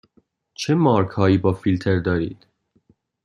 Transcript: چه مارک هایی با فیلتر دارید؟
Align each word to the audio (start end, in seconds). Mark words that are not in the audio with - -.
چه 0.53 0.75
مارک 0.75 1.09
هایی 1.11 1.37
با 1.37 1.53
فیلتر 1.53 1.99
دارید؟ 1.99 2.47